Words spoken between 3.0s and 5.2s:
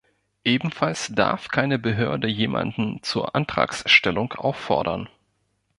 zur Antragsstellung auffordern.